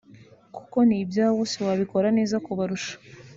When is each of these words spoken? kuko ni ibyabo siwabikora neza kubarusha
kuko 0.55 0.77
ni 0.87 0.95
ibyabo 1.03 1.39
siwabikora 1.51 2.07
neza 2.17 2.35
kubarusha 2.45 2.93